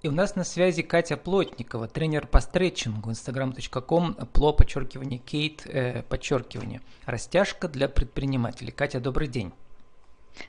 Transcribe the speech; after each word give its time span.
И 0.00 0.06
у 0.06 0.12
нас 0.12 0.36
на 0.36 0.44
связи 0.44 0.82
Катя 0.82 1.16
Плотникова, 1.16 1.88
тренер 1.88 2.28
по 2.28 2.40
стретчингу, 2.40 3.10
instagram.com, 3.10 4.14
пло, 4.32 4.52
подчеркивание, 4.52 5.18
кейт, 5.18 5.66
э, 5.66 6.04
подчеркивание, 6.04 6.82
растяжка 7.04 7.66
для 7.66 7.88
предпринимателей. 7.88 8.70
Катя, 8.70 9.00
добрый 9.00 9.26
день. 9.26 9.52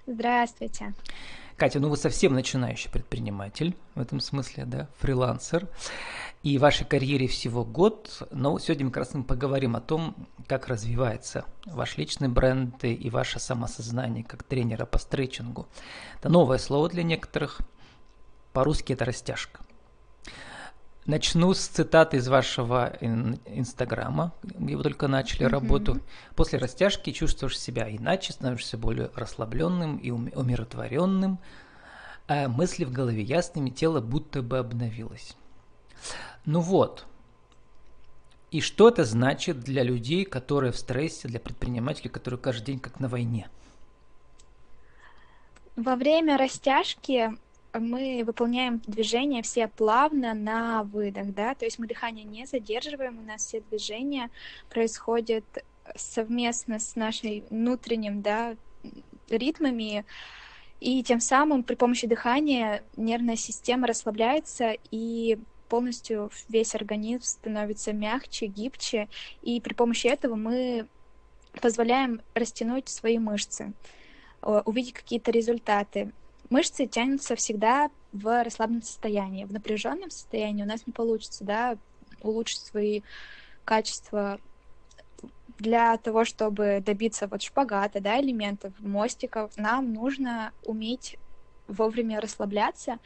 Здравствуйте. 0.05 0.93
Катя, 1.57 1.79
ну 1.79 1.89
вы 1.89 1.97
совсем 1.97 2.33
начинающий 2.33 2.91
предприниматель 2.91 3.75
в 3.95 4.01
этом 4.01 4.19
смысле, 4.19 4.65
да, 4.65 4.87
фрилансер. 4.99 5.67
И 6.43 6.59
вашей 6.59 6.85
карьере 6.85 7.27
всего 7.27 7.65
год, 7.65 8.29
но 8.31 8.59
сегодня 8.59 8.85
мы 8.85 8.91
как 8.91 9.05
раз 9.05 9.15
мы 9.15 9.23
поговорим 9.23 9.75
о 9.75 9.81
том, 9.81 10.15
как 10.45 10.67
развивается 10.67 11.43
ваш 11.65 11.97
личный 11.97 12.29
бренд 12.29 12.85
и 12.85 13.09
ваше 13.09 13.39
самосознание 13.39 14.23
как 14.23 14.43
тренера 14.43 14.85
по 14.85 14.99
стретчингу. 14.99 15.67
Это 16.19 16.29
новое 16.29 16.59
слово 16.59 16.87
для 16.87 17.01
некоторых– 17.01 17.61
по-русски 18.59 18.91
это 18.91 19.05
растяжка. 19.05 19.61
Начну 21.05 21.53
с 21.53 21.65
цитаты 21.65 22.17
из 22.17 22.27
вашего 22.27 22.91
инстаграма, 22.99 24.33
где 24.43 24.75
вы 24.75 24.83
только 24.83 25.07
начали 25.07 25.45
mm-hmm. 25.45 25.49
работу. 25.49 26.01
После 26.35 26.59
растяжки 26.59 27.13
чувствуешь 27.13 27.57
себя 27.57 27.89
иначе, 27.89 28.33
становишься 28.33 28.77
более 28.77 29.11
расслабленным 29.15 29.95
и 29.95 30.11
умиротворенным, 30.11 31.39
а 32.27 32.49
мысли 32.49 32.83
в 32.83 32.91
голове 32.91 33.21
ясными, 33.21 33.69
тело 33.69 34.01
будто 34.01 34.41
бы 34.41 34.57
обновилось. 34.57 35.37
Ну 36.43 36.59
вот. 36.59 37.05
И 38.51 38.59
что 38.59 38.89
это 38.89 39.05
значит 39.05 39.61
для 39.61 39.83
людей, 39.83 40.25
которые 40.25 40.73
в 40.73 40.77
стрессе, 40.77 41.29
для 41.29 41.39
предпринимателей, 41.39 42.09
которые 42.09 42.41
каждый 42.41 42.65
день 42.65 42.79
как 42.81 42.99
на 42.99 43.07
войне? 43.07 43.47
Во 45.77 45.95
время 45.95 46.37
растяжки 46.37 47.31
мы 47.73 48.23
выполняем 48.25 48.81
движения 48.87 49.41
все 49.41 49.67
плавно 49.67 50.33
на 50.33 50.83
выдох, 50.83 51.33
да, 51.33 51.55
то 51.55 51.65
есть 51.65 51.79
мы 51.79 51.87
дыхание 51.87 52.25
не 52.25 52.45
задерживаем, 52.45 53.19
у 53.19 53.21
нас 53.21 53.45
все 53.45 53.61
движения 53.61 54.29
происходят 54.69 55.45
совместно 55.95 56.79
с 56.79 56.95
нашей 56.95 57.43
внутренним, 57.49 58.21
да, 58.21 58.55
ритмами, 59.29 60.05
и 60.79 61.03
тем 61.03 61.19
самым 61.19 61.63
при 61.63 61.75
помощи 61.75 62.07
дыхания 62.07 62.83
нервная 62.95 63.35
система 63.35 63.87
расслабляется 63.87 64.75
и 64.91 65.37
полностью 65.67 66.31
весь 66.47 66.73
организм 66.73 67.23
становится 67.23 67.93
мягче, 67.93 68.47
гибче, 68.47 69.07
и 69.41 69.61
при 69.61 69.73
помощи 69.73 70.07
этого 70.07 70.35
мы 70.35 70.87
позволяем 71.61 72.21
растянуть 72.33 72.89
свои 72.89 73.19
мышцы, 73.19 73.73
увидеть 74.41 74.93
какие-то 74.93 75.31
результаты. 75.31 76.11
Мышцы 76.49 76.87
тянутся 76.87 77.35
всегда 77.35 77.91
в 78.11 78.43
расслабленном 78.43 78.81
состоянии. 78.81 79.45
В 79.45 79.53
напряженном 79.53 80.09
состоянии 80.09 80.63
у 80.63 80.67
нас 80.67 80.87
не 80.87 80.93
получится, 80.93 81.43
да, 81.43 81.77
улучшить 82.21 82.61
свои 82.61 83.01
качества 83.65 84.39
для 85.59 85.97
того, 85.97 86.25
чтобы 86.25 86.81
добиться 86.83 87.27
вот 87.27 87.41
шпагата, 87.41 87.99
да, 87.99 88.19
элементов, 88.19 88.73
мостиков, 88.79 89.55
нам 89.57 89.93
нужно 89.93 90.53
уметь 90.63 91.17
вовремя 91.67 92.19
расслабляться. 92.19 92.97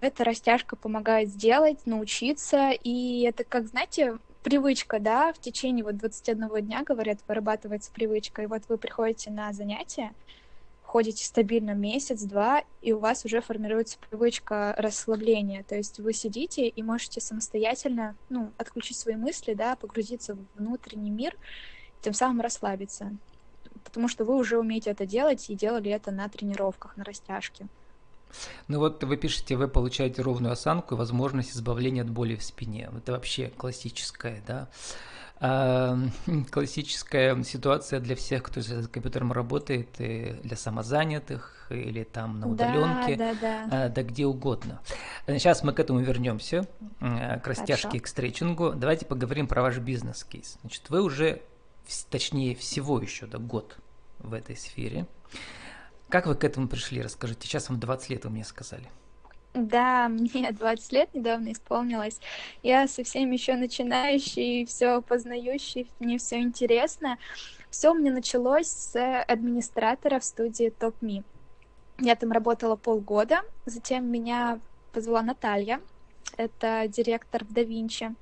Эта 0.00 0.24
растяжка 0.24 0.76
помогает 0.76 1.28
сделать, 1.28 1.84
научиться, 1.84 2.70
и 2.70 3.22
это, 3.22 3.44
как, 3.44 3.66
знаете, 3.66 4.18
привычка, 4.42 4.98
да, 5.00 5.32
в 5.32 5.38
течение 5.38 5.84
вот 5.84 5.96
21 5.98 6.64
дня, 6.64 6.82
говорят, 6.84 7.18
вырабатывается 7.28 7.92
привычка, 7.92 8.42
и 8.42 8.46
вот 8.46 8.62
вы 8.68 8.78
приходите 8.78 9.30
на 9.30 9.52
занятия, 9.52 10.14
ходите 10.96 11.26
стабильно 11.26 11.72
месяц-два, 11.72 12.64
и 12.80 12.94
у 12.94 12.98
вас 12.98 13.26
уже 13.26 13.42
формируется 13.42 13.98
привычка 13.98 14.74
расслабления. 14.78 15.62
То 15.62 15.76
есть 15.76 15.98
вы 15.98 16.14
сидите 16.14 16.68
и 16.68 16.82
можете 16.82 17.20
самостоятельно 17.20 18.16
ну, 18.30 18.50
отключить 18.56 18.96
свои 18.96 19.14
мысли, 19.14 19.52
да, 19.52 19.76
погрузиться 19.76 20.34
в 20.34 20.38
внутренний 20.56 21.10
мир, 21.10 21.36
тем 22.00 22.14
самым 22.14 22.40
расслабиться. 22.40 23.14
Потому 23.84 24.08
что 24.08 24.24
вы 24.24 24.36
уже 24.36 24.58
умеете 24.58 24.88
это 24.88 25.04
делать 25.04 25.50
и 25.50 25.54
делали 25.54 25.90
это 25.90 26.12
на 26.12 26.30
тренировках, 26.30 26.96
на 26.96 27.04
растяжке. 27.04 27.66
Ну 28.66 28.78
вот 28.78 29.04
вы 29.04 29.18
пишете, 29.18 29.56
вы 29.56 29.68
получаете 29.68 30.22
ровную 30.22 30.52
осанку 30.52 30.94
и 30.94 30.98
возможность 30.98 31.54
избавления 31.54 32.04
от 32.04 32.10
боли 32.10 32.36
в 32.36 32.42
спине. 32.42 32.88
Это 32.96 33.12
вообще 33.12 33.52
классическое, 33.54 34.42
да, 34.46 34.70
классическая 36.50 37.42
ситуация 37.42 38.00
для 38.00 38.16
всех, 38.16 38.42
кто 38.42 38.62
с 38.62 38.88
компьютером 38.88 39.32
работает, 39.32 39.88
и 39.98 40.34
для 40.42 40.56
самозанятых 40.56 41.66
или 41.70 42.04
там 42.04 42.40
на 42.40 42.48
удаленке, 42.48 43.16
да, 43.16 43.34
да, 43.34 43.66
да. 43.66 43.68
А, 43.70 43.88
да 43.88 44.02
где 44.02 44.24
угодно. 44.24 44.80
Сейчас 45.26 45.62
мы 45.62 45.72
к 45.72 45.80
этому 45.80 46.00
вернемся, 46.00 46.66
к 47.00 47.46
растяжке, 47.46 47.88
Хорошо. 47.88 48.04
к 48.04 48.06
стретчингу. 48.06 48.72
Давайте 48.74 49.04
поговорим 49.04 49.46
про 49.46 49.62
ваш 49.62 49.78
бизнес-кейс. 49.78 50.58
Значит, 50.62 50.88
вы 50.88 51.02
уже, 51.02 51.42
точнее, 52.08 52.54
всего 52.54 53.00
еще 53.00 53.26
да, 53.26 53.38
год 53.38 53.78
в 54.18 54.32
этой 54.32 54.56
сфере. 54.56 55.06
Как 56.08 56.26
вы 56.26 56.34
к 56.34 56.44
этому 56.44 56.68
пришли? 56.68 57.02
Расскажите. 57.02 57.46
Сейчас 57.46 57.68
вам 57.68 57.80
20 57.80 58.10
лет, 58.10 58.24
вы 58.24 58.30
мне 58.30 58.44
сказали. 58.44 58.88
Да, 59.56 60.08
мне 60.10 60.52
20 60.52 60.92
лет 60.92 61.14
недавно 61.14 61.52
исполнилось. 61.52 62.20
Я 62.62 62.86
совсем 62.86 63.30
еще 63.30 63.54
начинающий, 63.54 64.66
все 64.66 65.00
познающий, 65.00 65.90
мне 65.98 66.18
все 66.18 66.40
интересно. 66.40 67.18
Все 67.70 67.92
меня 67.94 68.12
началось 68.12 68.68
с 68.68 69.22
администратора 69.22 70.20
в 70.20 70.24
студии 70.24 70.72
TopMe. 70.78 71.24
Я 71.98 72.14
там 72.16 72.32
работала 72.32 72.76
полгода, 72.76 73.40
затем 73.64 74.04
меня 74.04 74.60
позвала 74.92 75.22
Наталья, 75.22 75.80
это 76.36 76.84
директор 76.88 77.42
в 77.44 77.50
DaVinci, 77.50 78.14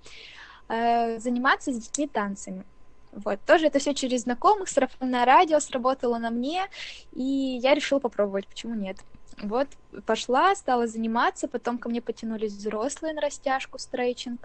э, 0.69 1.19
заниматься 1.19 1.73
с 1.73 1.77
детьми 1.77 2.07
танцами. 2.07 2.65
Вот, 3.11 3.41
тоже 3.45 3.67
это 3.67 3.81
все 3.81 3.95
через 3.95 4.23
знакомых, 4.23 4.69
сарафанное 4.69 5.25
радио 5.25 5.59
сработало 5.59 6.19
на 6.19 6.31
мне, 6.31 6.67
и 7.13 7.59
я 7.61 7.75
решила 7.75 7.99
попробовать, 7.99 8.47
почему 8.47 8.75
нет. 8.75 8.99
Вот 9.43 9.69
пошла, 10.07 10.55
стала 10.55 10.87
заниматься, 10.87 11.49
потом 11.49 11.79
ко 11.79 11.89
мне 11.89 12.01
потянулись 12.01 12.53
взрослые 12.53 13.15
на 13.15 13.21
растяжку, 13.21 13.79
стрейчинг, 13.79 14.41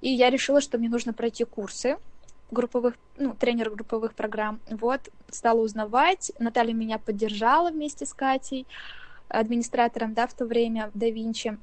и 0.00 0.10
я 0.10 0.30
решила, 0.30 0.60
что 0.60 0.78
мне 0.78 0.88
нужно 0.88 1.12
пройти 1.12 1.44
курсы 1.44 1.96
групповых, 2.50 2.94
ну, 3.16 3.34
тренер 3.34 3.70
групповых 3.70 4.14
программ. 4.14 4.60
Вот, 4.68 5.00
стала 5.30 5.60
узнавать, 5.60 6.32
Наталья 6.38 6.74
меня 6.74 6.98
поддержала 6.98 7.70
вместе 7.70 8.06
с 8.06 8.12
Катей, 8.12 8.66
администратором, 9.28 10.14
да, 10.14 10.26
в 10.26 10.34
то 10.34 10.44
время 10.44 10.90
в 10.92 10.96
DaVinci. 10.96 11.58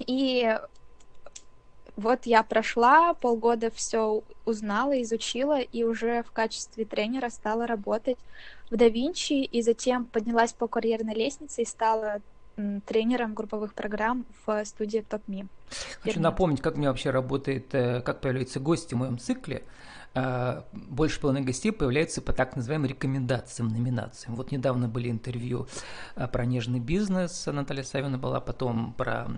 И 0.00 0.58
вот 2.00 2.26
я 2.26 2.42
прошла, 2.42 3.14
полгода 3.14 3.70
все 3.70 4.22
узнала, 4.46 5.00
изучила, 5.02 5.60
и 5.60 5.84
уже 5.84 6.22
в 6.22 6.30
качестве 6.32 6.84
тренера 6.84 7.28
стала 7.28 7.66
работать 7.66 8.16
в 8.70 8.74
DaVinci, 8.74 9.42
и 9.42 9.62
затем 9.62 10.06
поднялась 10.06 10.52
по 10.52 10.66
карьерной 10.66 11.14
лестнице 11.14 11.62
и 11.62 11.66
стала 11.66 12.20
тренером 12.86 13.34
групповых 13.34 13.74
программ 13.74 14.26
в 14.44 14.64
студии 14.64 15.04
TopMe. 15.08 15.46
Хочу 16.00 16.20
напомнить, 16.20 16.60
как 16.60 16.76
мне 16.76 16.88
вообще 16.88 17.10
работает, 17.10 17.74
э, 17.74 18.00
как 18.00 18.20
появляются 18.20 18.60
гости 18.60 18.94
в 18.94 18.98
моем 18.98 19.18
цикле. 19.18 19.62
Э, 20.14 20.62
больше 20.72 21.20
половины 21.20 21.44
гостей 21.46 21.72
появляются 21.72 22.20
по 22.20 22.32
так 22.32 22.56
называемым 22.56 22.88
рекомендациям, 22.88 23.68
номинациям. 23.68 24.34
Вот 24.36 24.52
недавно 24.52 24.88
были 24.88 25.10
интервью 25.10 25.68
э, 26.16 26.26
про 26.28 26.44
нежный 26.44 26.80
бизнес, 26.80 27.46
Наталья 27.46 27.84
Савина 27.84 28.18
была, 28.18 28.40
потом 28.40 28.92
про 28.94 29.28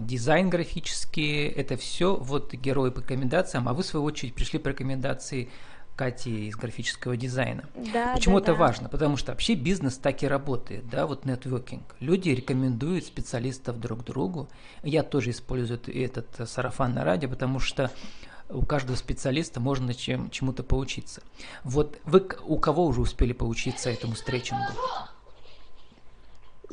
дизайн 0.00 0.48
графический, 0.48 1.48
это 1.48 1.76
все 1.76 2.16
вот 2.16 2.54
герои 2.54 2.90
по 2.90 3.00
рекомендациям, 3.00 3.68
а 3.68 3.74
вы, 3.74 3.82
в 3.82 3.86
свою 3.86 4.04
очередь, 4.04 4.34
пришли 4.34 4.58
по 4.58 4.68
рекомендации 4.68 5.50
Кати 5.96 6.48
из 6.48 6.56
графического 6.56 7.18
дизайна. 7.18 7.64
Да, 7.92 8.14
Почему 8.14 8.38
да, 8.38 8.44
это 8.44 8.52
да. 8.52 8.58
важно? 8.58 8.88
Потому 8.88 9.18
что 9.18 9.32
вообще 9.32 9.54
бизнес 9.54 9.98
так 9.98 10.22
и 10.22 10.26
работает, 10.26 10.88
да, 10.88 11.06
вот 11.06 11.26
нетворкинг. 11.26 11.94
Люди 12.00 12.30
рекомендуют 12.30 13.04
специалистов 13.04 13.78
друг 13.78 14.02
другу. 14.02 14.48
Я 14.82 15.02
тоже 15.02 15.30
использую 15.30 15.80
этот 15.94 16.48
сарафан 16.48 16.94
на 16.94 17.04
радио, 17.04 17.28
потому 17.28 17.60
что 17.60 17.90
у 18.48 18.64
каждого 18.64 18.96
специалиста 18.96 19.60
можно 19.60 19.92
чем, 19.92 20.30
чему-то 20.30 20.62
поучиться. 20.62 21.22
Вот 21.62 21.98
вы 22.04 22.26
у 22.46 22.58
кого 22.58 22.86
уже 22.86 23.02
успели 23.02 23.34
поучиться 23.34 23.90
этому 23.90 24.14
стретчингу? 24.14 24.72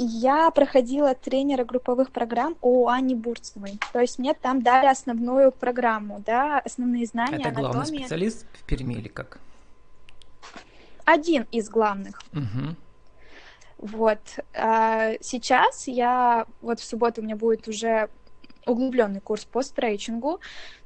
Я 0.01 0.49
проходила 0.51 1.13
тренера 1.13 1.65
групповых 1.65 2.11
программ 2.11 2.55
у 2.61 2.87
Ани 2.87 3.15
Бурцевой. 3.15 3.77
То 3.91 3.99
есть 3.99 4.17
мне 4.17 4.33
там 4.33 4.61
дали 4.61 4.87
основную 4.87 5.51
программу, 5.51 6.23
да, 6.25 6.59
основные 6.59 7.05
знания, 7.05 7.39
Это 7.39 7.51
главный 7.51 7.79
анатомии. 7.81 7.99
специалист 7.99 8.45
в 8.53 8.63
Перми 8.63 8.93
или 8.93 9.09
как? 9.09 9.39
Один 11.03 11.45
из 11.51 11.69
главных. 11.69 12.21
Угу. 12.31 12.75
Вот. 13.79 14.19
А 14.53 15.15
сейчас 15.19 15.85
я, 15.87 16.45
вот 16.61 16.79
в 16.79 16.83
субботу 16.85 17.19
у 17.19 17.25
меня 17.25 17.35
будет 17.35 17.67
уже 17.67 18.09
углубленный 18.65 19.19
курс 19.19 19.43
по 19.43 19.61
стрейчингу, 19.61 20.39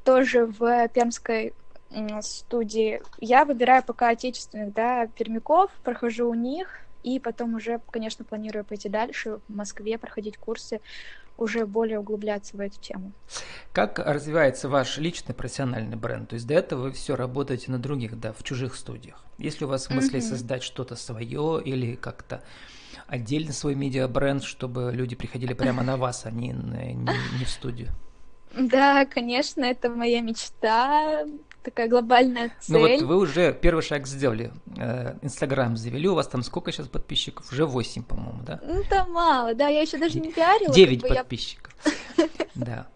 тоже 0.03 0.47
в 0.47 0.87
пермской 0.87 1.53
студии. 2.21 2.99
Я 3.19 3.45
выбираю 3.45 3.83
пока 3.83 4.09
отечественных, 4.09 4.73
да, 4.73 5.05
пермяков, 5.05 5.69
прохожу 5.83 6.27
у 6.31 6.33
них, 6.33 6.79
и 7.03 7.19
потом 7.19 7.55
уже, 7.55 7.79
конечно, 7.91 8.25
планирую 8.25 8.65
пойти 8.65 8.89
дальше 8.89 9.39
в 9.47 9.55
Москве, 9.55 9.97
проходить 9.97 10.37
курсы, 10.37 10.79
уже 11.37 11.65
более 11.65 11.99
углубляться 11.99 12.55
в 12.55 12.59
эту 12.59 12.79
тему. 12.79 13.11
Как 13.71 13.99
развивается 13.99 14.69
ваш 14.69 14.97
личный 14.97 15.33
профессиональный 15.33 15.95
бренд? 15.95 16.29
То 16.29 16.35
есть 16.35 16.47
до 16.47 16.53
этого 16.53 16.83
вы 16.83 16.91
все 16.91 17.15
работаете 17.15 17.71
на 17.71 17.79
других, 17.79 18.19
да, 18.19 18.33
в 18.33 18.43
чужих 18.43 18.75
студиях. 18.75 19.23
Если 19.37 19.65
у 19.65 19.67
вас 19.67 19.87
в 19.87 19.89
мысли 19.89 20.19
mm-hmm. 20.19 20.21
создать 20.21 20.63
что-то 20.63 20.95
свое 20.95 21.61
или 21.63 21.95
как-то 21.95 22.43
отдельно 23.07 23.51
свой 23.51 23.75
медиа-бренд, 23.75 24.43
чтобы 24.43 24.91
люди 24.93 25.15
приходили 25.15 25.53
прямо 25.53 25.83
на 25.83 25.97
вас, 25.97 26.25
а 26.25 26.31
не, 26.31 26.49
не, 26.49 26.93
не 26.93 27.45
в 27.45 27.49
студию? 27.49 27.89
Да, 28.55 29.05
конечно, 29.05 29.63
это 29.63 29.89
моя 29.89 30.21
мечта, 30.21 31.25
такая 31.63 31.87
глобальная 31.87 32.51
цель. 32.59 32.75
Ну 32.75 32.79
вот 32.79 33.01
вы 33.01 33.17
уже 33.17 33.53
первый 33.53 33.81
шаг 33.81 34.07
сделали. 34.07 34.51
Э, 34.77 35.15
Инстаграм 35.21 35.75
завели, 35.77 36.07
у 36.07 36.15
вас 36.15 36.27
там 36.27 36.43
сколько 36.43 36.71
сейчас 36.71 36.87
подписчиков? 36.87 37.51
Уже 37.51 37.65
8, 37.65 38.03
по-моему, 38.03 38.41
да? 38.45 38.59
Ну, 38.63 38.83
там 38.89 39.11
мало, 39.11 39.53
да, 39.55 39.67
я 39.67 39.81
еще 39.81 39.97
даже 39.97 40.19
не 40.19 40.31
пиарила. 40.31 40.73
9 40.73 41.01
как 41.01 41.09
бы 41.09 41.15
подписчиков, 41.15 41.73
да. 42.55 42.87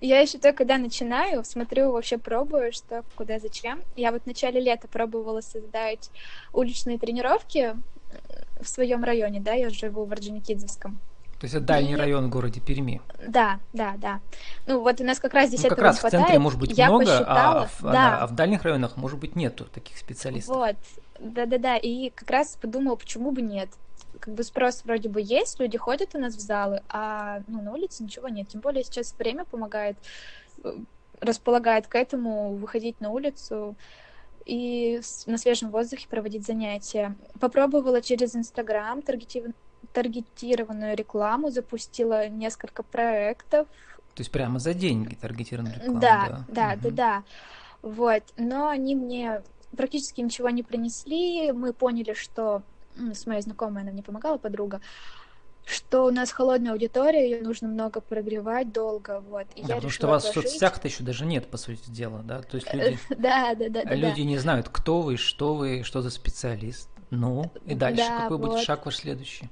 Я 0.00 0.20
еще 0.20 0.38
только 0.38 0.58
когда 0.58 0.78
начинаю, 0.78 1.44
смотрю, 1.44 1.92
вообще 1.92 2.18
пробую, 2.18 2.72
что, 2.72 3.04
куда, 3.14 3.38
зачем. 3.38 3.80
Я 3.94 4.10
вот 4.10 4.22
в 4.22 4.26
начале 4.26 4.60
лета 4.60 4.88
пробовала 4.88 5.40
создать 5.40 6.10
уличные 6.52 6.98
тренировки 6.98 7.76
в 8.60 8.68
своем 8.68 9.04
районе, 9.04 9.40
да, 9.40 9.52
я 9.52 9.70
живу 9.70 10.04
в 10.04 10.12
Орджоникидзевском. 10.12 10.98
То 11.42 11.46
есть 11.46 11.56
это 11.56 11.64
дальний 11.64 11.94
и... 11.94 11.96
район 11.96 12.26
в 12.26 12.30
городе 12.30 12.60
Перми. 12.60 13.02
Да, 13.26 13.58
да, 13.72 13.94
да. 13.96 14.20
Ну 14.68 14.80
вот 14.80 15.00
у 15.00 15.04
нас 15.04 15.18
как 15.18 15.34
раз 15.34 15.48
здесь 15.48 15.64
ну, 15.64 15.70
как 15.70 15.78
этого 15.78 15.88
раз 15.88 15.98
хватает. 15.98 16.22
в 16.22 16.26
центре 16.26 16.38
может 16.38 16.60
быть 16.60 16.78
Я 16.78 16.86
много, 16.86 17.04
посчитала, 17.04 17.62
а, 17.62 17.66
в, 17.66 17.82
да. 17.82 17.92
да, 17.92 18.18
а 18.20 18.26
в 18.28 18.34
дальних 18.36 18.62
районах 18.62 18.96
может 18.96 19.18
быть 19.18 19.34
нету 19.34 19.64
таких 19.64 19.98
специалистов. 19.98 20.54
Вот, 20.54 20.76
да-да-да. 21.18 21.78
И 21.78 22.10
как 22.10 22.30
раз 22.30 22.56
подумала, 22.60 22.94
почему 22.94 23.32
бы 23.32 23.42
нет. 23.42 23.70
Как 24.20 24.32
бы 24.32 24.44
спрос 24.44 24.84
вроде 24.84 25.08
бы 25.08 25.20
есть, 25.20 25.58
люди 25.58 25.76
ходят 25.76 26.14
у 26.14 26.18
нас 26.20 26.36
в 26.36 26.40
залы, 26.40 26.84
а 26.88 27.40
ну, 27.48 27.60
на 27.60 27.72
улице 27.72 28.04
ничего 28.04 28.28
нет. 28.28 28.46
Тем 28.46 28.60
более 28.60 28.84
сейчас 28.84 29.12
время 29.18 29.44
помогает, 29.44 29.96
э, 30.62 30.76
располагает 31.20 31.88
к 31.88 31.96
этому 31.96 32.54
выходить 32.54 33.00
на 33.00 33.10
улицу 33.10 33.74
и 34.46 35.00
на 35.26 35.38
свежем 35.38 35.72
воздухе 35.72 36.06
проводить 36.08 36.46
занятия. 36.46 37.16
Попробовала 37.40 38.00
через 38.00 38.36
Инстаграм 38.36 39.02
таргетированно 39.02 39.54
таргетированную 39.92 40.96
рекламу, 40.96 41.50
запустила 41.50 42.28
несколько 42.28 42.82
проектов. 42.82 43.66
То 44.14 44.20
есть 44.20 44.30
прямо 44.30 44.58
за 44.58 44.74
деньги 44.74 45.14
таргетированную 45.14 45.76
рекламу? 45.76 46.00
Да, 46.00 46.26
да, 46.28 46.44
да, 46.48 46.72
угу. 46.74 46.82
да, 46.82 46.90
да. 46.90 47.22
Вот, 47.82 48.22
но 48.36 48.68
они 48.68 48.94
мне 48.94 49.42
практически 49.76 50.20
ничего 50.20 50.50
не 50.50 50.62
принесли. 50.62 51.52
Мы 51.52 51.72
поняли, 51.72 52.14
что 52.14 52.62
с 52.96 53.26
моей 53.26 53.42
знакомой, 53.42 53.82
она 53.82 53.92
мне 53.92 54.02
помогала, 54.02 54.38
подруга, 54.38 54.80
что 55.64 56.06
у 56.06 56.10
нас 56.10 56.32
холодная 56.32 56.72
аудитория, 56.72 57.30
ее 57.30 57.42
нужно 57.42 57.68
много 57.68 58.00
прогревать 58.00 58.72
долго, 58.72 59.20
вот. 59.20 59.46
И 59.54 59.62
да, 59.62 59.68
я 59.68 59.74
потому 59.76 59.90
что 59.90 60.08
вас 60.08 60.24
вложить... 60.24 60.42
в 60.42 60.42
соцсетях-то 60.42 60.88
еще 60.88 61.04
даже 61.04 61.24
нет, 61.24 61.46
по 61.48 61.56
сути 61.56 61.88
дела, 61.90 62.22
да? 62.22 62.42
То 62.42 62.56
есть 62.56 62.72
люди, 62.72 62.98
да, 63.10 63.54
да, 63.54 63.68
да, 63.68 63.82
люди 63.94 64.22
не 64.22 64.38
знают, 64.38 64.68
кто 64.68 65.02
вы, 65.02 65.16
что 65.16 65.54
вы, 65.54 65.82
что 65.84 66.02
за 66.02 66.10
специалист. 66.10 66.88
Ну, 67.10 67.52
и 67.66 67.74
дальше 67.74 68.04
да, 68.08 68.20
какой 68.22 68.38
вот. 68.38 68.50
будет 68.50 68.64
шаг 68.64 68.86
ваш 68.86 68.96
следующий? 68.96 69.50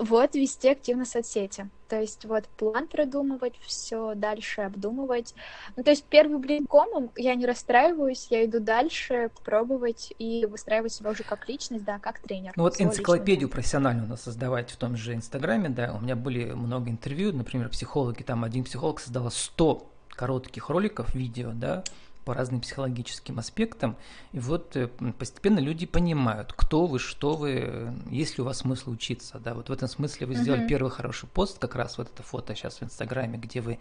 Вот 0.00 0.34
вести 0.34 0.70
активно 0.70 1.04
соцсети. 1.04 1.68
То 1.86 2.00
есть 2.00 2.24
вот 2.24 2.46
план 2.56 2.86
продумывать, 2.86 3.52
все 3.66 4.14
дальше 4.14 4.62
обдумывать. 4.62 5.34
Ну, 5.76 5.82
то 5.82 5.90
есть 5.90 6.04
первый 6.04 6.38
блин 6.38 6.66
комом 6.66 7.10
я 7.16 7.34
не 7.34 7.44
расстраиваюсь, 7.44 8.28
я 8.30 8.46
иду 8.46 8.60
дальше 8.60 9.30
пробовать 9.44 10.14
и 10.18 10.46
выстраивать 10.46 10.94
себя 10.94 11.10
уже 11.10 11.22
как 11.22 11.46
личность, 11.50 11.84
да, 11.84 11.98
как 11.98 12.20
тренер. 12.20 12.54
Ну 12.56 12.62
вот 12.62 12.80
энциклопедию 12.80 13.48
личного. 13.48 13.52
профессиональную 13.56 14.08
надо 14.08 14.22
создавать 14.22 14.70
в 14.70 14.76
том 14.76 14.96
же 14.96 15.12
Инстаграме, 15.14 15.68
да, 15.68 15.92
у 15.92 16.00
меня 16.00 16.16
были 16.16 16.52
много 16.52 16.88
интервью, 16.88 17.34
например, 17.34 17.68
психологи, 17.68 18.22
там 18.22 18.42
один 18.42 18.64
психолог 18.64 19.00
создал 19.00 19.30
100 19.30 19.86
коротких 20.08 20.70
роликов, 20.70 21.14
видео, 21.14 21.50
да, 21.52 21.84
по 22.24 22.34
разным 22.34 22.60
психологическим 22.60 23.38
аспектам. 23.38 23.96
И 24.32 24.38
вот 24.38 24.76
э, 24.76 24.88
постепенно 25.18 25.58
люди 25.58 25.86
понимают, 25.86 26.52
кто 26.52 26.86
вы, 26.86 26.98
что 26.98 27.34
вы, 27.34 27.92
есть 28.10 28.38
ли 28.38 28.42
у 28.42 28.44
вас 28.44 28.58
смысл 28.58 28.90
учиться. 28.90 29.38
Да, 29.38 29.54
вот 29.54 29.68
в 29.68 29.72
этом 29.72 29.88
смысле 29.88 30.26
вы 30.26 30.34
сделали 30.34 30.64
uh-huh. 30.64 30.68
первый 30.68 30.90
хороший 30.90 31.28
пост, 31.28 31.58
как 31.58 31.74
раз 31.74 31.98
вот 31.98 32.10
это 32.12 32.22
фото 32.22 32.54
сейчас 32.54 32.80
в 32.80 32.82
Инстаграме, 32.82 33.38
где 33.38 33.60
вы 33.60 33.78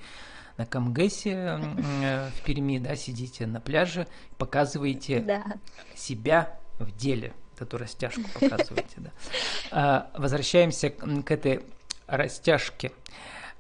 на 0.58 0.66
Камгэсе 0.66 1.60
э, 2.02 2.30
в 2.30 2.44
Перми, 2.44 2.80
да, 2.80 2.96
сидите 2.96 3.48
на 3.48 3.62
пляже, 3.62 4.08
показываете 4.38 5.22
да. 5.22 5.44
себя 5.96 6.60
в 6.80 6.96
деле, 6.96 7.34
эту 7.60 7.78
растяжку 7.78 8.22
показываете. 8.40 8.96
Да. 8.98 9.12
А, 9.72 10.12
возвращаемся 10.18 10.90
к 10.90 11.32
этой 11.32 11.62
растяжке. 12.08 12.92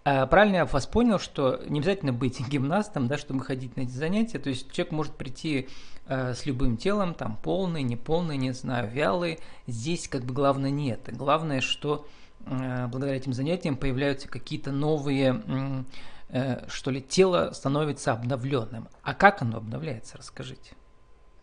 А, 0.09 0.25
правильно 0.25 0.57
я 0.57 0.65
вас 0.65 0.87
понял, 0.87 1.19
что 1.19 1.61
не 1.67 1.79
обязательно 1.79 2.13
быть 2.13 2.39
гимнастом, 2.49 3.07
да, 3.07 3.17
чтобы 3.17 3.43
ходить 3.43 3.77
на 3.77 3.81
эти 3.81 3.91
занятия. 3.91 4.39
То 4.39 4.49
есть 4.49 4.71
человек 4.71 4.91
может 4.91 5.15
прийти 5.15 5.69
э, 6.07 6.33
с 6.33 6.45
любым 6.45 6.77
телом, 6.77 7.13
там 7.13 7.37
полный, 7.37 7.83
неполный, 7.83 8.37
не 8.37 8.51
знаю, 8.51 8.89
вялый. 8.89 9.39
Здесь 9.67 10.07
как 10.07 10.23
бы 10.23 10.33
главное 10.33 10.71
не 10.71 10.89
это. 10.89 11.11
Главное, 11.11 11.61
что 11.61 12.07
э, 12.45 12.87
благодаря 12.87 13.17
этим 13.17 13.33
занятиям 13.33 13.77
появляются 13.77 14.27
какие-то 14.27 14.71
новые, 14.71 15.43
э, 16.29 16.67
что 16.67 16.89
ли, 16.89 17.01
тело 17.03 17.51
становится 17.53 18.13
обновленным. 18.13 18.87
А 19.03 19.13
как 19.13 19.43
оно 19.43 19.57
обновляется, 19.57 20.17
расскажите. 20.17 20.73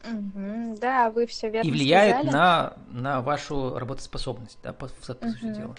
Угу, 0.05 0.79
да, 0.81 1.11
вы 1.11 1.27
все 1.27 1.51
верно 1.51 1.69
И 1.69 1.71
влияет 1.71 2.17
сказали. 2.17 2.33
на, 2.33 2.77
на 2.89 3.21
вашу 3.23 3.79
работоспособность, 3.79 4.59
да, 4.63 4.73
по, 4.73 4.87
по 4.89 5.13
угу. 5.13 5.29
сути 5.31 5.53
дела. 5.53 5.77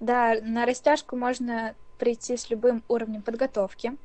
Да, 0.00 0.36
на 0.42 0.66
растяжку 0.66 1.16
можно 1.16 1.74
прийти 1.98 2.36
с 2.36 2.50
любым 2.50 2.82
уровнем 2.88 3.22
подготовки. 3.22 3.96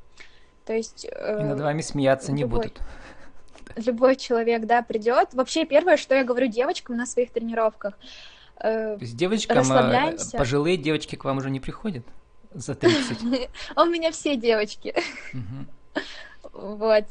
То 0.65 0.74
есть... 0.74 1.07
Э, 1.12 1.39
И 1.41 1.44
над 1.44 1.59
вами 1.59 1.81
смеяться 1.81 2.31
не 2.31 2.44
любой, 2.44 2.59
будут. 2.59 2.81
Любой 3.75 4.15
человек, 4.15 4.65
да, 4.65 4.81
придет. 4.81 5.33
Вообще, 5.33 5.65
первое, 5.65 5.97
что 5.97 6.15
я 6.15 6.24
говорю 6.24 6.47
девочкам 6.47 6.97
на 6.97 7.06
своих 7.06 7.31
тренировках. 7.31 7.97
Э, 8.57 8.95
То 8.97 9.01
есть 9.01 9.15
девочкам, 9.15 9.71
э, 9.71 10.18
пожилые 10.33 10.77
девочки 10.77 11.15
к 11.15 11.24
вам 11.24 11.38
уже 11.38 11.50
не 11.50 11.59
приходят 11.59 12.03
за 12.53 12.75
30? 12.75 13.21
У 13.75 13.86
меня 13.86 14.12
все 14.12 14.36
девочки. 14.36 14.95
Вот. 16.53 17.06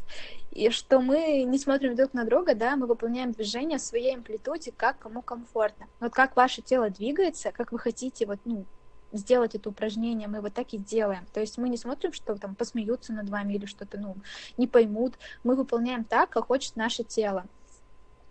И 0.51 0.71
что 0.71 1.01
мы 1.01 1.43
не 1.43 1.59
смотрим 1.59 1.95
друг 1.95 2.15
на 2.15 2.25
друга, 2.25 2.55
да, 2.55 2.77
мы 2.77 2.87
выполняем 2.87 3.33
движение 3.33 3.79
в 3.79 3.83
своей 3.83 4.15
амплитуде, 4.15 4.73
как 4.77 4.99
кому 4.99 5.23
комфортно. 5.23 5.87
Вот 6.01 6.13
как 6.13 6.37
ваше 6.37 6.63
тело 6.63 6.91
двигается, 6.91 7.53
как 7.53 7.71
вы 7.71 7.79
хотите 7.79 8.27
вот, 8.27 8.39
ну, 8.45 8.65
сделать 9.13 9.55
это 9.55 9.69
упражнение, 9.69 10.29
мы 10.29 10.41
вот 10.41 10.55
так 10.55 10.73
и 10.73 10.79
делаем. 10.79 11.27
То 11.33 11.41
есть 11.41 11.59
мы 11.59 11.69
не 11.69 11.77
смотрим, 11.77 12.13
что 12.13 12.35
там 12.37 12.55
посмеются 12.55 13.13
над 13.13 13.29
вами 13.29 13.55
или 13.55 13.67
что-то, 13.67 13.99
ну, 13.99 14.17
не 14.57 14.67
поймут. 14.67 15.15
Мы 15.45 15.55
выполняем 15.55 16.05
так, 16.05 16.31
как 16.31 16.47
хочет 16.47 16.77
наше 16.77 17.05
тело. 17.05 17.45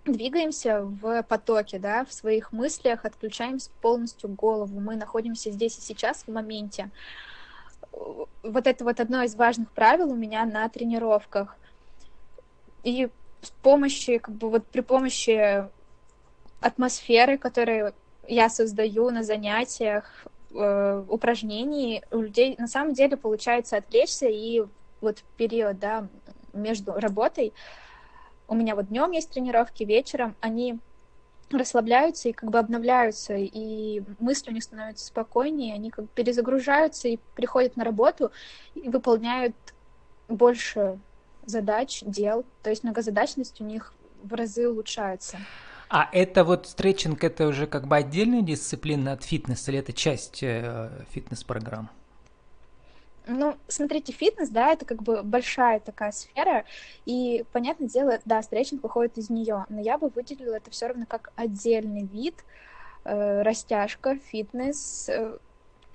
Двигаемся 0.06 0.84
в 0.84 1.24
потоке, 1.24 1.80
да, 1.80 2.06
в 2.06 2.14
своих 2.14 2.52
мыслях, 2.52 3.06
отключаем 3.06 3.58
полностью 3.82 4.30
голову. 4.30 4.80
Мы 4.80 4.96
находимся 4.96 5.52
здесь 5.52 5.78
и 5.78 5.82
сейчас 5.82 6.24
в 6.24 6.30
моменте. 6.30 6.90
Вот 7.92 8.68
это 8.68 8.84
вот 8.84 9.00
одно 9.00 9.24
из 9.24 9.36
важных 9.36 9.72
правил 9.72 10.12
у 10.12 10.16
меня 10.16 10.46
на 10.46 10.68
тренировках– 10.68 11.56
и 12.88 13.10
с 13.42 13.52
помощью, 13.62 14.22
как 14.22 14.34
бы 14.36 14.50
вот 14.50 14.66
при 14.66 14.80
помощи 14.80 15.66
атмосферы, 16.62 17.38
которую 17.38 17.94
я 18.30 18.50
создаю 18.50 19.10
на 19.10 19.24
занятиях, 19.24 20.26
э, 20.52 21.04
упражнений, 21.10 22.02
у 22.12 22.22
людей 22.22 22.56
на 22.58 22.68
самом 22.68 22.94
деле 22.94 23.18
получается 23.18 23.76
отвлечься, 23.76 24.28
и 24.28 24.64
вот 25.02 25.18
период, 25.36 25.80
да, 25.80 26.08
между 26.54 26.94
работой, 26.94 27.52
у 28.48 28.56
меня 28.56 28.74
вот 28.74 28.88
днем 28.88 29.12
есть 29.12 29.32
тренировки, 29.32 29.84
вечером 29.84 30.38
они 30.40 30.80
расслабляются 31.52 32.30
и 32.30 32.34
как 32.34 32.50
бы 32.50 32.58
обновляются, 32.58 33.36
и 33.36 34.02
мысли 34.20 34.50
у 34.50 34.54
них 34.54 34.64
становятся 34.64 35.08
спокойнее, 35.08 35.74
они 35.74 35.92
как 35.92 36.06
бы 36.06 36.10
перезагружаются 36.16 37.10
и 37.10 37.20
приходят 37.36 37.76
на 37.76 37.84
работу 37.84 38.32
и 38.76 38.88
выполняют 38.88 39.56
больше 40.30 41.00
задач, 41.48 42.04
дел. 42.06 42.46
То 42.62 42.70
есть 42.70 42.84
многозадачность 42.84 43.60
у 43.62 43.64
них 43.64 43.94
в 44.24 44.34
разы 44.34 44.70
улучшается. 44.70 45.38
А 45.90 46.10
это 46.12 46.44
вот 46.44 46.68
стретчинг, 46.68 47.24
это 47.24 47.48
уже 47.48 47.66
как 47.66 47.88
бы 47.88 47.96
отдельная 47.96 48.42
дисциплина 48.42 49.14
от 49.14 49.24
фитнеса 49.24 49.72
или 49.72 49.80
это 49.80 49.94
часть 49.94 50.44
э, 50.44 50.92
фитнес-программ? 51.12 51.90
Ну, 53.26 53.56
смотрите, 53.68 54.14
фитнес, 54.14 54.50
да, 54.50 54.72
это 54.72 54.86
как 54.86 55.04
бы 55.04 55.22
большая 55.22 55.80
такая 55.80 56.12
сфера, 56.12 56.64
и, 57.06 57.46
понятное 57.52 57.90
дело, 57.90 58.20
да, 58.24 58.42
стретчинг 58.42 58.84
выходит 58.84 59.18
из 59.18 59.30
нее, 59.30 59.66
но 59.68 59.82
я 59.82 59.98
бы 59.98 60.10
выделила 60.10 60.56
это 60.56 60.72
все 60.72 60.88
равно 60.88 61.06
как 61.06 61.32
отдельный 61.36 62.04
вид, 62.04 62.36
э, 63.04 63.42
растяжка, 63.42 64.18
фитнес, 64.18 65.10
э, 65.10 65.38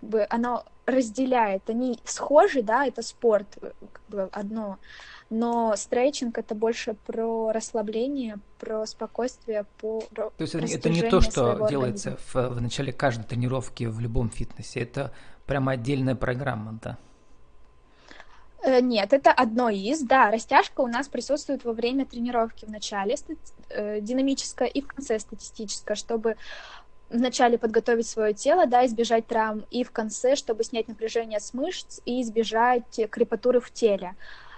бы 0.03 0.27
оно 0.29 0.65
разделяет. 0.85 1.71
Они 1.71 1.99
схожи, 2.05 2.63
да, 2.63 2.87
это 2.87 3.03
спорт, 3.03 3.47
бы 4.13 4.29
одно, 4.33 4.79
но 5.31 5.75
стретчинг 5.77 6.39
это 6.39 6.55
больше 6.55 6.95
про 7.07 7.53
расслабление, 7.53 8.39
про 8.59 8.87
спокойствие, 8.87 9.65
по 9.81 10.03
То 10.15 10.33
есть 10.39 10.55
это 10.55 10.91
не 10.91 11.03
то, 11.03 11.21
что 11.21 11.67
делается 11.69 12.19
в, 12.33 12.35
в 12.35 12.61
начале 12.61 12.93
каждой 12.93 13.25
тренировки 13.25 13.85
в 13.85 13.99
любом 14.01 14.31
фитнесе, 14.31 14.81
это 14.81 15.13
прямо 15.47 15.73
отдельная 15.73 16.15
программа, 16.15 16.79
да? 16.83 16.99
Э, 18.63 18.81
нет, 18.81 19.13
это 19.13 19.33
одно 19.33 19.71
из, 19.71 20.03
да, 20.03 20.31
растяжка 20.31 20.83
у 20.83 20.87
нас 20.87 21.09
присутствует 21.09 21.65
во 21.65 21.73
время 21.73 22.07
тренировки 22.07 22.65
в 22.65 22.71
начале 22.71 23.17
э, 23.71 24.01
динамическая 24.01 24.69
и 24.69 24.81
в 24.81 24.87
конце 24.87 25.19
статистическая, 25.19 25.97
чтобы 25.97 26.37
вначале 27.13 27.59
подготовить 27.59 28.09
свое 28.09 28.35
тело, 28.35 28.67
да, 28.67 28.85
избежать 28.87 29.27
травм, 29.27 29.65
и 29.71 29.85
в 29.85 29.93
конце, 29.93 30.35
чтобы 30.35 30.65
снять 30.65 30.89
напряжение 30.89 31.41
с 31.41 31.55
мышц 31.55 32.01
и 32.05 32.23
избежать 32.23 33.01
крепатуры 33.11 33.61
в 33.61 33.71
теле. 33.71 34.17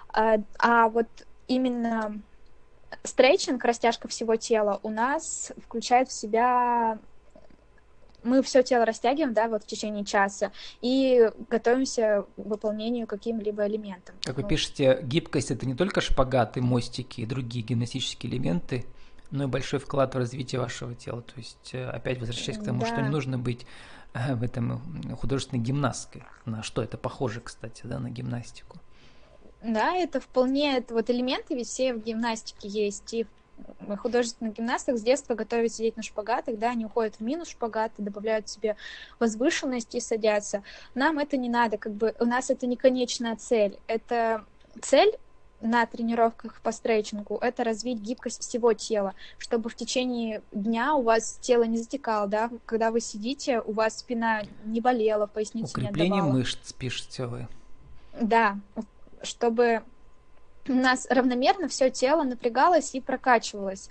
А, 0.08 0.37
а 0.58 0.88
вот 0.88 1.08
именно 1.49 2.20
стретчинг, 3.02 3.64
растяжка 3.64 4.08
всего 4.08 4.37
тела 4.37 4.80
у 4.82 4.90
нас 4.90 5.52
включает 5.58 6.08
в 6.08 6.12
себя 6.12 6.99
мы 8.25 8.42
все 8.42 8.62
тело 8.62 8.84
растягиваем, 8.84 9.34
да, 9.34 9.49
вот 9.49 9.64
в 9.64 9.66
течение 9.66 10.04
часа, 10.04 10.50
и 10.80 11.30
готовимся 11.50 12.25
к 12.37 12.38
выполнению 12.38 13.06
каким-либо 13.06 13.66
элементом. 13.66 14.14
Как 14.23 14.37
вы 14.37 14.44
пишете, 14.44 15.00
гибкость 15.02 15.50
это 15.50 15.66
не 15.66 15.75
только 15.75 16.00
шпагаты, 16.00 16.61
мостики 16.61 17.20
и 17.20 17.26
другие 17.26 17.64
гимнастические 17.64 18.32
элементы, 18.32 18.87
но 19.34 19.44
и 19.44 19.46
большой 19.48 19.80
вклад 19.80 20.14
в 20.14 20.18
развитие 20.18 20.60
вашего 20.60 20.94
тела. 20.94 21.20
То 21.22 21.34
есть, 21.36 21.70
э, 21.72 21.88
опять 21.88 22.20
возвращаясь 22.20 22.58
к 22.58 22.64
тому, 22.64 22.80
да. 22.80 22.86
что 22.86 23.02
не 23.02 23.08
нужно 23.08 23.36
быть 23.36 23.66
э, 24.14 24.34
в 24.34 24.42
этом 24.44 24.80
художественной 25.16 25.60
гимнасткой. 25.60 26.22
На 26.44 26.62
что 26.62 26.82
это 26.82 26.96
похоже, 26.96 27.40
кстати, 27.40 27.82
да, 27.84 27.98
на 27.98 28.10
гимнастику. 28.10 28.78
Да, 29.62 29.96
это 29.96 30.20
вполне 30.20 30.76
это 30.76 30.94
вот 30.94 31.10
элементы 31.10 31.56
ведь 31.56 31.66
все 31.66 31.94
в 31.94 32.02
гимнастике 32.02 32.68
есть. 32.68 33.12
И 33.12 33.26
в 33.80 33.96
художественных 33.96 34.54
гимнастах 34.54 34.98
с 34.98 35.02
детства 35.02 35.34
готовят 35.34 35.72
сидеть 35.72 35.96
на 35.96 36.02
шпагатах, 36.04 36.58
да, 36.58 36.70
они 36.70 36.86
уходят 36.86 37.16
в 37.16 37.20
минус 37.20 37.48
шпагаты, 37.48 38.02
добавляют 38.02 38.48
себе 38.48 38.76
возвышенность 39.18 39.94
и 39.96 40.00
садятся. 40.00 40.62
Нам 40.94 41.18
это 41.18 41.36
не 41.36 41.48
надо, 41.48 41.76
как 41.76 41.92
бы 41.92 42.14
у 42.20 42.24
нас 42.24 42.50
это 42.50 42.66
не 42.68 42.76
конечная 42.76 43.34
цель. 43.34 43.78
Это 43.88 44.44
цель 44.80 45.18
на 45.64 45.87
тренировках 45.87 46.61
по 46.61 46.71
стретчингу, 46.73 47.38
это 47.40 47.64
развить 47.64 47.99
гибкость 47.99 48.42
всего 48.42 48.75
тела, 48.75 49.14
чтобы 49.38 49.71
в 49.71 49.75
течение 49.75 50.42
дня 50.52 50.94
у 50.94 51.02
вас 51.02 51.38
тело 51.40 51.62
не 51.64 51.78
затекало, 51.78 52.28
да, 52.28 52.50
когда 52.66 52.90
вы 52.90 53.00
сидите, 53.00 53.61
у 53.61 53.73
вас 53.73 53.99
спина 53.99 54.42
не 54.66 54.80
болела, 54.80 55.26
поясница 55.26 55.73
Укрепление 55.73 56.11
не 56.11 56.18
отдавала. 56.18 56.38
мышц, 56.38 56.73
пишете 56.75 57.26
вы. 57.26 57.49
Да, 58.21 58.59
чтобы 59.23 59.83
у 60.68 60.75
нас 60.75 61.06
равномерно 61.09 61.68
все 61.68 61.90
тело 61.90 62.25
напрягалось 62.25 62.94
и 62.94 63.00
прокачивалось. 63.00 63.88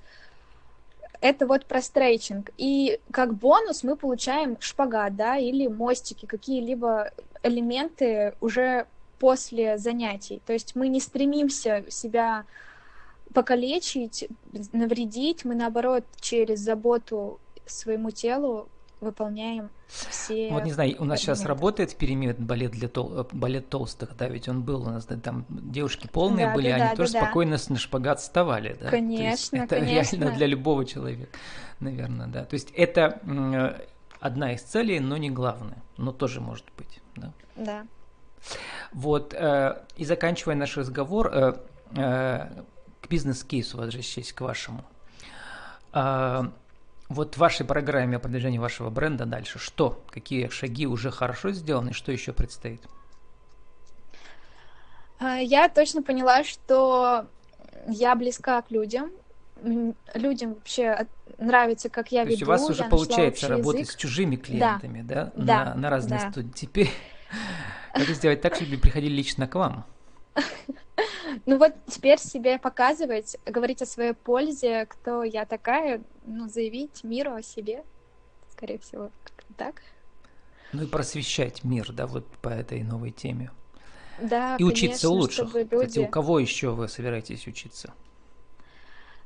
Это 1.22 1.48
вот 1.48 1.66
про 1.66 1.82
стрейчинг. 1.82 2.52
И 2.58 3.00
как 3.12 3.34
бонус 3.34 3.84
мы 3.84 3.96
получаем 3.96 4.58
шпагат, 4.60 5.16
да, 5.16 5.38
или 5.38 5.68
мостики, 5.68 6.28
какие-либо 6.28 7.12
элементы 7.42 8.36
уже 8.42 8.86
после 9.24 9.78
занятий. 9.78 10.42
То 10.46 10.52
есть 10.52 10.76
мы 10.76 10.90
не 10.90 11.00
стремимся 11.00 11.86
себя 11.88 12.44
покалечить, 13.34 14.28
навредить, 14.74 15.46
мы 15.46 15.56
наоборот 15.56 16.04
через 16.20 16.60
заботу 16.60 17.40
своему 17.66 18.12
телу 18.12 18.68
выполняем 19.00 19.70
все. 19.88 20.50
Вот 20.52 20.66
не 20.66 20.74
знаю, 20.74 20.98
у 21.00 21.06
нас 21.06 21.22
сейчас 21.22 21.46
работает 21.46 21.94
в 21.94 21.96
периметр 21.96 22.42
балет 22.42 22.72
для 22.72 22.90
тол 22.90 23.22
э, 23.22 23.26
балет 23.32 23.70
толстых, 23.70 24.18
да, 24.18 24.28
ведь 24.28 24.50
он 24.50 24.62
был 24.62 24.82
у 24.82 24.90
нас, 24.90 25.06
да, 25.06 25.16
там 25.16 25.46
девушки 25.50 26.10
полные 26.12 26.48
да, 26.48 26.54
были, 26.54 26.68
да, 26.68 26.76
они 26.76 26.90
да, 26.90 26.96
тоже 26.98 27.14
да, 27.14 27.22
спокойно 27.22 27.56
да. 27.56 27.64
на 27.70 27.80
шпагат 27.80 28.20
вставали, 28.20 28.76
да. 28.78 28.90
Конечно, 28.90 29.56
это 29.56 29.78
конечно. 29.78 30.18
реально 30.18 30.36
для 30.36 30.48
любого 30.48 30.84
человека, 30.84 31.30
наверное, 31.80 32.28
да. 32.28 32.44
То 32.44 32.56
есть 32.56 32.72
это 32.76 33.22
э, 33.26 33.86
одна 34.20 34.52
из 34.52 34.64
целей, 34.64 35.00
но 35.00 35.16
не 35.16 35.30
главная, 35.30 35.82
но 35.96 36.12
тоже 36.12 36.42
может 36.42 36.66
быть, 36.78 37.00
да. 37.16 37.32
Да. 37.56 37.86
Вот, 38.92 39.34
э, 39.34 39.82
и 39.96 40.06
заканчивая 40.06 40.56
наш 40.56 40.78
разговор, 40.78 41.32
э, 41.34 41.54
э, 41.96 42.48
к 43.02 43.10
бизнес-кейсу 43.10 43.78
возвращаясь 43.78 44.34
к 44.34 44.42
вашему. 44.42 44.84
Э, 45.94 46.44
вот 47.10 47.36
в 47.36 47.38
вашей 47.38 47.66
программе 47.66 48.18
о 48.18 48.20
продвижении 48.20 48.58
вашего 48.58 48.90
бренда 48.90 49.26
дальше 49.26 49.60
что? 49.60 50.04
Какие 50.10 50.50
шаги 50.50 50.88
уже 50.88 51.12
хорошо 51.12 51.52
сделаны, 51.52 51.94
что 51.94 52.12
еще 52.12 52.34
предстоит? 52.34 52.82
А, 55.20 55.38
я 55.38 55.70
точно 55.70 56.02
поняла, 56.02 56.44
что 56.44 57.28
я 57.88 58.16
близка 58.16 58.62
к 58.62 58.72
людям. 58.72 59.12
Людям 60.14 60.56
вообще 60.56 61.08
нравится, 61.38 61.90
как 61.90 62.12
я 62.12 62.24
То 62.24 62.30
веду. 62.30 62.32
есть 62.32 62.44
у 62.44 62.48
вас 62.48 62.70
уже 62.70 62.84
получается 62.84 63.48
работать 63.48 63.82
язык. 63.82 63.94
с 63.94 63.96
чужими 63.96 64.36
клиентами, 64.36 65.02
да? 65.02 65.32
Да, 65.36 65.66
на, 65.66 65.76
на 65.76 65.90
разные 65.90 66.20
да. 66.20 66.32
студии. 66.32 66.52
Теперь 66.52 66.90
как 67.94 68.08
сделать 68.10 68.42
так, 68.42 68.56
чтобы 68.56 68.78
приходили 68.78 69.14
лично 69.14 69.48
к 69.48 69.56
вам? 69.56 69.86
Ну 71.46 71.58
вот 71.58 71.74
теперь 71.88 72.20
себе 72.20 72.60
показывать, 72.60 73.38
говорить 73.46 73.82
о 73.82 73.88
своей 73.88 74.14
пользе, 74.14 74.86
кто 74.86 75.24
я 75.24 75.46
такая, 75.46 76.02
ну, 76.26 76.48
заявить 76.48 77.04
миру 77.04 77.34
о 77.34 77.42
себе, 77.42 77.84
скорее 78.52 78.78
всего, 78.78 79.10
так. 79.58 79.82
Ну 80.74 80.84
и 80.84 80.88
просвещать 80.88 81.64
мир, 81.64 81.92
да, 81.92 82.08
вот 82.08 82.28
по 82.38 82.50
этой 82.50 82.84
новой 82.84 83.12
теме. 83.12 83.52
Да, 84.20 84.58
И 84.58 84.64
учиться 84.64 85.08
конечно, 85.08 85.10
лучше. 85.10 85.42
Люди... 85.42 85.88
Кстати, 85.88 86.00
у 86.00 86.08
кого 86.08 86.40
еще 86.40 86.72
вы 86.72 86.88
собираетесь 86.88 87.48
учиться? 87.48 87.94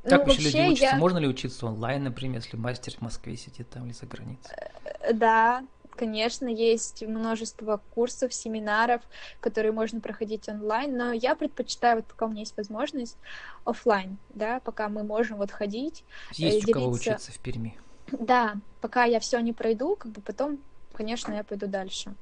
Ну, 0.04 0.10
как 0.10 0.22
ну, 0.22 0.34
вообще 0.34 0.44
люди 0.44 0.72
учатся? 0.72 0.86
Я... 0.86 0.96
Можно 0.98 1.18
ли 1.18 1.28
учиться 1.28 1.66
онлайн, 1.66 2.04
например, 2.04 2.42
если 2.42 2.56
мастер 2.56 2.94
в 2.94 3.02
Москве 3.02 3.36
сидит 3.36 3.70
там 3.70 3.86
или 3.86 3.94
за 3.94 4.06
границей? 4.06 4.56
Э, 5.02 5.14
да, 5.14 5.66
Конечно, 5.98 6.48
есть 6.48 7.01
множество 7.01 7.82
курсов, 7.94 8.34
семинаров, 8.34 9.01
которые 9.39 9.72
можно 9.72 10.00
проходить 10.00 10.48
онлайн, 10.48 10.96
но 10.96 11.12
я 11.12 11.36
предпочитаю, 11.36 11.98
вот 11.98 12.06
пока 12.06 12.27
у 12.27 12.30
меня 12.30 12.42
есть 12.42 12.56
возможность, 12.56 13.18
офлайн, 13.66 14.18
да, 14.30 14.60
пока 14.60 14.89
мы 14.89 15.04
можем 15.04 15.38
вот 15.38 15.51
ходить. 15.51 16.06
Есть 16.32 16.66
делиться... 16.66 16.70
у 16.70 16.74
кого 16.74 16.92
учиться 16.92 17.32
в 17.32 17.39
Перми. 17.39 17.77
Да, 18.12 18.56
пока 18.80 19.06
я 19.06 19.20
все 19.20 19.39
не 19.39 19.54
пройду, 19.54 19.96
как 19.96 20.12
бы 20.12 20.22
потом, 20.22 20.60
конечно, 20.94 21.34
я 21.34 21.44
пойду 21.44 21.68
дальше. 21.68 22.16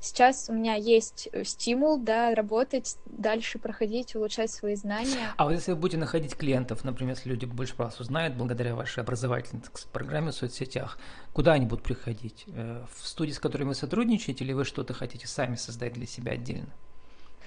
Сейчас 0.00 0.48
у 0.48 0.52
меня 0.52 0.74
есть 0.74 1.28
э, 1.32 1.42
стимул, 1.42 1.98
да, 1.98 2.32
работать, 2.34 2.96
дальше 3.06 3.58
проходить, 3.58 4.14
улучшать 4.14 4.50
свои 4.50 4.76
знания. 4.76 5.32
А 5.36 5.44
вот 5.44 5.52
если 5.52 5.72
вы 5.72 5.78
будете 5.78 5.98
находить 5.98 6.36
клиентов, 6.36 6.84
например, 6.84 7.16
если 7.16 7.28
люди 7.28 7.46
больше 7.46 7.74
про 7.74 7.86
вас 7.86 7.98
узнают 7.98 8.34
благодаря 8.34 8.76
вашей 8.76 9.02
образовательной 9.02 9.62
программе 9.92 10.30
в 10.30 10.34
соцсетях, 10.34 10.98
куда 11.32 11.54
они 11.54 11.66
будут 11.66 11.82
приходить? 11.82 12.44
Э, 12.46 12.84
в 12.94 13.08
студии, 13.08 13.32
с 13.32 13.40
которыми 13.40 13.70
вы 13.70 13.74
сотрудничаете, 13.74 14.44
или 14.44 14.52
вы 14.52 14.64
что-то 14.64 14.94
хотите 14.94 15.26
сами 15.26 15.56
создать 15.56 15.94
для 15.94 16.06
себя 16.06 16.32
отдельно? 16.32 16.72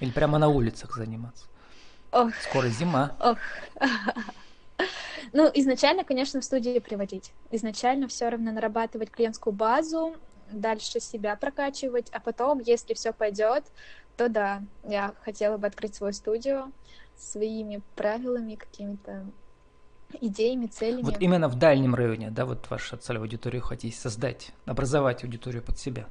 Или 0.02 0.12
прямо 0.12 0.38
на 0.38 0.50
улицах 0.50 0.94
заниматься? 0.98 1.46
Ох. 2.12 2.32
Скоро 2.50 2.68
зима. 2.68 3.16
Ох. 3.20 3.38
Ну, 5.34 5.50
изначально, 5.54 6.04
конечно, 6.04 6.42
в 6.42 6.44
студии 6.44 6.80
приводить. 6.80 7.32
Изначально 7.52 8.08
все 8.08 8.28
равно 8.28 8.52
нарабатывать 8.52 9.12
клиентскую 9.12 9.54
базу, 9.54 10.16
дальше 10.52 11.00
себя 11.00 11.36
прокачивать, 11.36 12.10
а 12.12 12.20
потом, 12.20 12.60
если 12.60 12.94
все 12.94 13.14
пойдет, 13.14 13.66
то 14.18 14.30
да, 14.30 14.62
я 14.84 15.14
хотела 15.24 15.58
бы 15.58 15.68
открыть 15.68 15.96
свою 15.96 16.14
студию 16.14 16.72
своими 17.16 17.82
правилами, 17.96 18.56
какими-то 18.56 19.26
идеями, 20.20 20.68
целями. 20.68 21.04
Вот 21.04 21.22
именно 21.22 21.48
в 21.48 21.56
дальнем 21.56 21.96
районе, 21.96 22.32
да, 22.32 22.46
вот 22.46 22.70
ваша 22.70 22.98
целевая 22.98 23.28
аудиторию 23.28 23.62
хотите 23.62 23.96
создать, 23.96 24.52
образовать 24.66 25.24
аудиторию 25.24 25.62
под 25.64 25.80
себя? 25.80 26.08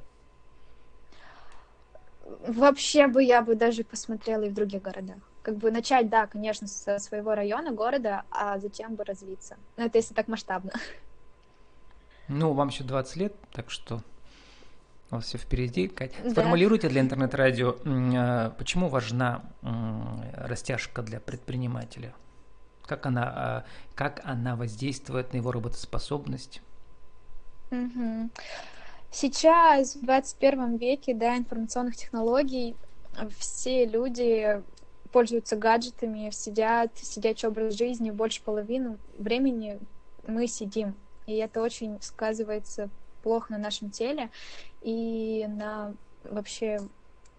Вообще 2.47 3.07
бы 3.07 3.23
я 3.23 3.41
бы 3.41 3.55
даже 3.55 3.83
посмотрела 3.83 4.43
и 4.43 4.49
в 4.49 4.53
других 4.53 4.81
городах. 4.81 5.17
Как 5.43 5.57
бы 5.57 5.71
начать, 5.71 6.09
да, 6.09 6.27
конечно, 6.27 6.67
со 6.67 6.97
своего 6.99 7.35
района, 7.35 7.71
города, 7.71 8.23
а 8.31 8.57
затем 8.59 8.95
бы 8.95 9.03
развиться. 9.03 9.57
Ну, 9.77 9.85
это 9.85 9.97
если 9.97 10.13
так 10.13 10.27
масштабно. 10.27 10.71
Ну, 12.27 12.53
вам 12.53 12.69
еще 12.69 12.83
20 12.83 13.15
лет, 13.17 13.35
так 13.51 13.69
что 13.69 14.01
у 15.11 15.15
вас 15.15 15.25
все 15.25 15.37
впереди. 15.37 15.87
Кать, 15.87 16.13
да. 16.23 16.31
сформулируйте 16.31 16.89
для 16.89 17.01
интернет-радио, 17.01 17.75
а, 17.85 18.49
почему 18.51 18.87
важна 18.87 19.43
растяжка 20.33 21.01
для 21.01 21.19
предпринимателя? 21.19 22.13
Как 22.85 23.05
она, 23.05 23.23
а, 23.23 23.65
как 23.95 24.21
она 24.23 24.55
воздействует 24.55 25.33
на 25.33 25.37
его 25.37 25.51
работоспособность? 25.51 26.61
Угу. 27.71 28.29
Сейчас, 29.11 29.95
в 29.95 30.05
21 30.05 30.77
веке, 30.77 31.13
да, 31.13 31.37
информационных 31.37 31.97
технологий, 31.97 32.75
все 33.37 33.85
люди 33.85 34.61
пользуются 35.11 35.57
гаджетами, 35.57 36.29
сидят, 36.31 36.97
сидячий 36.97 37.49
образ 37.49 37.73
жизни, 37.73 38.11
больше 38.11 38.41
половины 38.41 38.97
времени 39.17 39.79
мы 40.25 40.47
сидим. 40.47 40.95
И 41.25 41.35
это 41.35 41.61
очень 41.61 42.01
сказывается 42.01 42.89
плохо 43.23 43.53
на 43.53 43.57
нашем 43.57 43.89
теле 43.89 44.29
и 44.81 45.45
на 45.47 45.93
вообще 46.23 46.79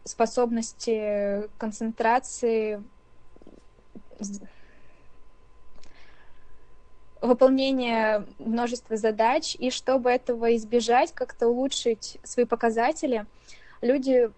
способности 0.05 1.49
концентрации, 1.59 2.83
выполнения 7.21 8.27
множества 8.39 8.97
задач, 8.97 9.55
и 9.55 9.71
чтобы 9.71 10.11
этого 10.11 10.57
избежать, 10.57 11.13
как-то 11.13 11.49
улучшить 11.49 12.19
свои 12.25 12.45
показатели, 12.45 13.27
люди 13.81 14.31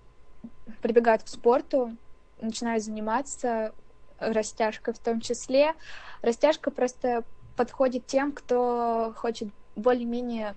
прибегают 0.82 1.22
к 1.22 1.28
спорту, 1.28 1.96
начинают 2.40 2.84
заниматься 2.84 3.72
растяжкой 4.18 4.94
в 4.94 4.98
том 4.98 5.20
числе. 5.20 5.74
Растяжка 6.20 6.70
просто 6.70 7.24
подходит 7.56 8.06
тем, 8.06 8.32
кто 8.32 9.14
хочет 9.16 9.48
более-менее 9.76 10.54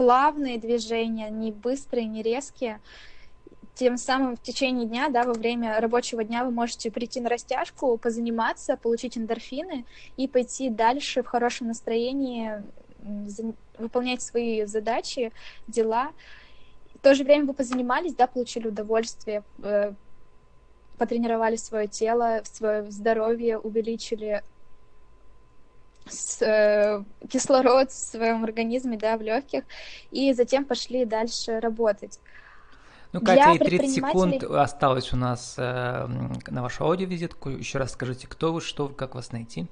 плавные 0.00 0.56
движения, 0.56 1.28
не 1.28 1.52
быстрые, 1.52 2.06
не 2.06 2.22
резкие. 2.22 2.80
Тем 3.74 3.98
самым 3.98 4.34
в 4.34 4.40
течение 4.40 4.86
дня, 4.86 5.10
да, 5.10 5.24
во 5.24 5.34
время 5.34 5.78
рабочего 5.78 6.24
дня 6.24 6.42
вы 6.42 6.50
можете 6.50 6.90
прийти 6.90 7.20
на 7.20 7.28
растяжку, 7.28 7.98
позаниматься, 7.98 8.78
получить 8.78 9.18
эндорфины 9.18 9.84
и 10.16 10.26
пойти 10.26 10.70
дальше 10.70 11.22
в 11.22 11.26
хорошем 11.26 11.66
настроении, 11.66 12.62
выполнять 13.78 14.22
свои 14.22 14.64
задачи, 14.64 15.32
дела. 15.68 16.12
В 16.94 17.00
то 17.00 17.14
же 17.14 17.22
время 17.22 17.44
вы 17.44 17.52
позанимались, 17.52 18.14
да, 18.14 18.26
получили 18.26 18.68
удовольствие, 18.68 19.42
э, 19.62 19.92
потренировали 20.96 21.56
свое 21.56 21.88
тело, 21.88 22.40
свое 22.44 22.90
здоровье, 22.90 23.58
увеличили 23.58 24.42
с, 26.10 26.42
э, 26.42 27.02
кислород 27.28 27.90
в 27.90 27.94
своем 27.94 28.44
организме, 28.44 28.96
да, 28.96 29.16
в 29.16 29.22
легких, 29.22 29.64
и 30.10 30.32
затем 30.32 30.64
пошли 30.64 31.04
дальше 31.04 31.60
работать. 31.60 32.18
Ну, 33.12 33.20
Катя, 33.20 33.52
и 33.52 33.58
30 33.58 33.94
секунд 33.94 34.44
осталось 34.44 35.12
у 35.12 35.16
нас 35.16 35.54
э, 35.58 36.06
на 36.46 36.62
вашу 36.62 36.84
аудиовизитку. 36.84 37.50
Еще 37.50 37.78
раз 37.78 37.92
скажите, 37.92 38.28
кто 38.28 38.52
вы, 38.52 38.60
что 38.60 38.86
вы, 38.86 38.94
как 38.94 39.14
вас 39.16 39.32
найти? 39.32 39.66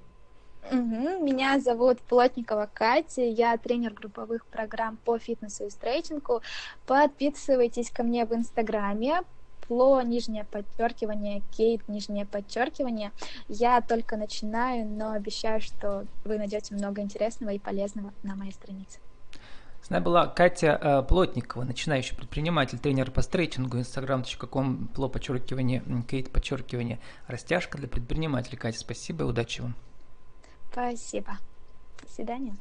Угу. 0.71 1.25
Меня 1.25 1.61
зовут 1.61 2.00
Плотникова 2.00 2.68
Катя, 2.73 3.23
я 3.23 3.57
тренер 3.57 3.95
групповых 3.95 4.45
программ 4.47 4.99
по 5.04 5.18
фитнесу 5.18 5.66
и 5.66 5.71
стретчингу. 5.71 6.42
Подписывайтесь 6.87 7.90
ко 7.90 8.02
мне 8.02 8.26
в 8.26 8.35
Инстаграме, 8.35 9.23
Фло, 9.69 10.03
нижнее 10.03 10.45
подчеркивание, 10.45 11.43
Кейт, 11.53 11.87
нижнее 11.89 12.27
подчеркивание. 12.27 13.13
Я 13.49 13.81
только 13.81 14.17
начинаю, 14.17 14.87
но 14.87 15.13
обещаю, 15.13 15.61
что 15.61 16.07
вы 16.25 16.39
найдете 16.39 16.75
много 16.75 17.03
интересного 17.03 17.51
и 17.51 17.59
полезного 17.59 18.13
на 18.23 18.35
моей 18.35 18.53
странице. 18.53 18.99
С 19.83 19.91
нами 19.91 20.03
была 20.03 20.27
Катя 20.27 20.79
э, 20.81 21.03
Плотникова, 21.03 21.65
начинающий 21.65 22.17
предприниматель, 22.17 22.79
тренер 22.79 23.11
по 23.11 23.23
стретчингу, 23.23 23.79
instagram.com, 23.79 24.89
пло 24.89 25.09
подчеркивание, 25.09 25.83
Кейт 26.09 26.31
подчеркивание, 26.33 26.99
растяжка 27.27 27.79
для 27.79 27.89
предпринимателей. 27.89 28.59
Катя, 28.59 28.79
спасибо 28.79 29.25
и 29.25 29.27
удачи 29.27 29.61
вам. 29.61 29.75
Спасибо. 30.71 31.39
До 32.03 32.13
свидания. 32.13 32.57